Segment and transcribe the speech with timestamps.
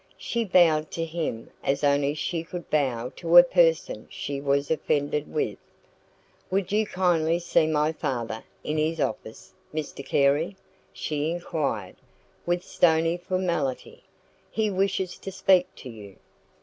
[0.17, 5.31] She bowed to him as only she could bow to a person she was offended
[5.31, 5.59] with.
[6.49, 10.55] "Would you kindly see my father in his office, Mr Carey?"
[10.91, 11.97] she inquired,
[12.47, 14.01] with stony formality.
[14.49, 16.15] "He wishes to speak to you."